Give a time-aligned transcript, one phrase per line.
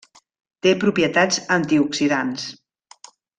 [0.65, 2.49] Té propietats antioxidants.